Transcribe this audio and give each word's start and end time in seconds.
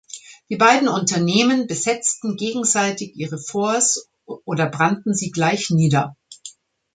Die 0.49 0.55
beiden 0.55 0.87
Unternehmen 0.87 1.67
besetzten 1.67 2.35
gegenseitig 2.35 3.15
ihre 3.17 3.37
Forts 3.37 4.09
oder 4.25 4.65
brannten 4.67 5.13
sie 5.13 5.29
gleich 5.29 5.69
nieder. 5.69 6.17